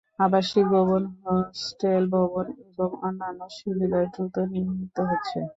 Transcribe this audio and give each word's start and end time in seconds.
আবাসিক 0.19 0.65
ভবন, 0.73 1.03
হোস্টেল 1.23 2.03
ভবন 2.15 2.45
এবং 2.63 2.89
অন্যান্য 3.01 3.41
সুবিধা 3.57 3.99
দ্রুত 4.13 4.35
নির্মিত 4.51 4.97
হচ্ছে। 5.09 5.39